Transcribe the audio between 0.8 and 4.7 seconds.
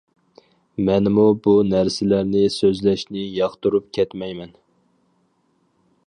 مەنمۇ بۇ نەرسىلەرنى سۆزلەشنى ياقتۇرۇپ كەتمەيمەن.